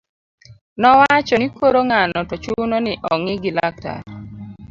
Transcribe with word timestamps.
nowacho 0.81 1.35
ni 1.37 1.47
koro 1.57 1.79
ng'ano 1.89 2.19
to 2.29 2.35
chuno 2.43 2.77
ni 2.85 2.93
ong'i 3.13 3.35
gi 3.43 3.51
laktar 3.57 3.99